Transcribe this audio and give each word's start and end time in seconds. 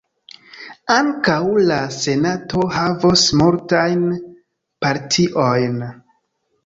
Ankaŭ 0.93 1.35
la 1.71 1.77
Senato 1.97 2.63
havos 2.77 3.27
multajn 3.43 4.03
partiojn. 4.87 5.81